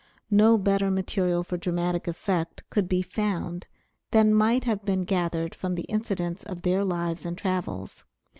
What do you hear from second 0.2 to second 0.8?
No